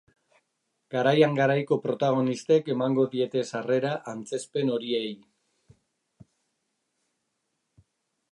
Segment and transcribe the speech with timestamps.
[0.93, 5.13] Garaian garaiko protagonistek emango diete sarrera antzezpen horiei.